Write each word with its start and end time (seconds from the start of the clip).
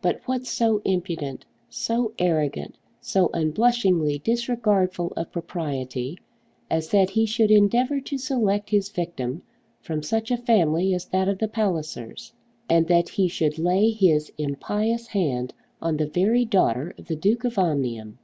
But 0.00 0.20
what 0.26 0.46
so 0.46 0.80
impudent, 0.84 1.44
so 1.68 2.12
arrogant, 2.20 2.76
so 3.00 3.28
unblushingly 3.34 4.20
disregardful 4.20 5.12
of 5.16 5.32
propriety, 5.32 6.16
as 6.70 6.90
that 6.90 7.10
he 7.10 7.26
should 7.26 7.50
endeavour 7.50 8.00
to 8.00 8.16
select 8.16 8.70
his 8.70 8.88
victim 8.88 9.42
from 9.80 10.00
such 10.00 10.30
a 10.30 10.36
family 10.36 10.94
as 10.94 11.06
that 11.06 11.26
of 11.28 11.38
the 11.38 11.48
Pallisers, 11.48 12.32
and 12.70 12.86
that 12.86 13.08
he 13.08 13.26
should 13.26 13.58
lay 13.58 13.90
his 13.90 14.30
impious 14.38 15.08
hand 15.08 15.52
on 15.82 15.96
the 15.96 16.06
very 16.06 16.44
daughter 16.44 16.94
of 16.96 17.08
the 17.08 17.16
Duke 17.16 17.42
of 17.42 17.58
Omnium? 17.58 18.20